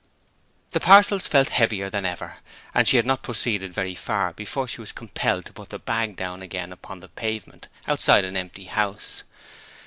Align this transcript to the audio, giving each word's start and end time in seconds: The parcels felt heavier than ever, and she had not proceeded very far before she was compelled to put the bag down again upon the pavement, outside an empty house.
The 0.71 0.79
parcels 0.79 1.27
felt 1.27 1.49
heavier 1.49 1.87
than 1.87 2.07
ever, 2.07 2.37
and 2.73 2.87
she 2.87 2.97
had 2.97 3.05
not 3.05 3.21
proceeded 3.21 3.71
very 3.75 3.93
far 3.93 4.33
before 4.33 4.67
she 4.67 4.81
was 4.81 4.91
compelled 4.91 5.45
to 5.45 5.53
put 5.53 5.69
the 5.69 5.77
bag 5.77 6.15
down 6.15 6.41
again 6.41 6.71
upon 6.73 7.01
the 7.01 7.09
pavement, 7.09 7.67
outside 7.87 8.25
an 8.25 8.35
empty 8.35 8.63
house. 8.63 9.21